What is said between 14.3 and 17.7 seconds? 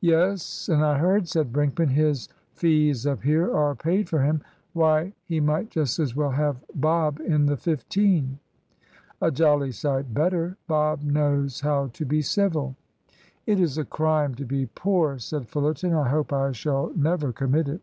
to be poor," said Fullerton. "I hope I shall never commit